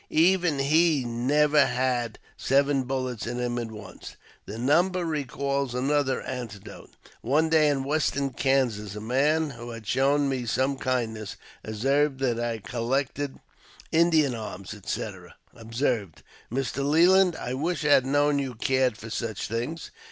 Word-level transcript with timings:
Even 0.09 0.57
he 0.57 1.03
never 1.05 1.63
had 1.67 2.17
seven 2.35 2.85
bullets 2.85 3.27
in 3.27 3.39
him 3.39 3.59
at 3.59 3.69
once. 3.71 4.15
This 4.47 4.57
number 4.57 5.05
recalls 5.05 5.75
another 5.75 6.23
anecdote. 6.23 6.89
One 7.21 7.49
day 7.49 7.67
in 7.67 7.83
Western 7.83 8.31
Kansas, 8.31 8.95
a 8.95 8.99
man 8.99 9.51
who 9.51 9.71
bad 9.71 9.85
shown 9.85 10.27
me 10.27 10.47
some 10.47 10.79
kindness, 10.79 11.35
observing 11.63 12.17
that 12.17 12.39
I 12.43 12.57
collected 12.57 13.37
Indian 13.91 14.33
arms, 14.33 14.69
&c., 14.85 15.09
observed 15.55 16.23
—>" 16.39 16.41
Mr. 16.51 16.83
Leland, 16.83 17.35
I 17.35 17.53
wish 17.53 17.85
I 17.85 17.89
had 17.89 18.05
known 18.07 18.39
you 18.39 18.55
cared 18.55 18.97
for 18.97 19.11
such 19.11 19.47
things. 19.47 19.91